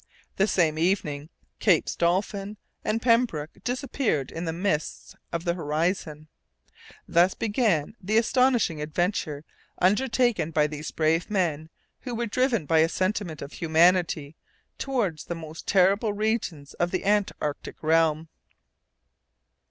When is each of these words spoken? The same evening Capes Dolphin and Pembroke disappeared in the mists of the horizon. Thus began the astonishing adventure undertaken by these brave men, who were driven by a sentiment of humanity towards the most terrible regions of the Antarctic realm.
The 0.37 0.47
same 0.47 0.79
evening 0.79 1.29
Capes 1.59 1.95
Dolphin 1.95 2.57
and 2.83 3.03
Pembroke 3.03 3.51
disappeared 3.63 4.31
in 4.31 4.45
the 4.45 4.51
mists 4.51 5.15
of 5.31 5.43
the 5.43 5.53
horizon. 5.53 6.27
Thus 7.07 7.35
began 7.35 7.93
the 8.01 8.17
astonishing 8.17 8.81
adventure 8.81 9.45
undertaken 9.79 10.49
by 10.49 10.65
these 10.65 10.89
brave 10.89 11.29
men, 11.29 11.69
who 11.99 12.15
were 12.15 12.25
driven 12.25 12.65
by 12.65 12.79
a 12.79 12.89
sentiment 12.89 13.43
of 13.43 13.53
humanity 13.53 14.35
towards 14.79 15.25
the 15.25 15.35
most 15.35 15.67
terrible 15.67 16.13
regions 16.13 16.73
of 16.73 16.89
the 16.89 17.05
Antarctic 17.05 17.83
realm. 17.83 18.27